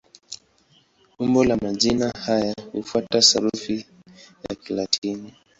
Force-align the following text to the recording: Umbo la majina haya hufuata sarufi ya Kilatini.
Umbo 1.19 1.43
la 1.43 1.55
majina 1.57 2.11
haya 2.25 2.53
hufuata 2.71 3.21
sarufi 3.21 3.85
ya 4.49 4.55
Kilatini. 4.55 5.33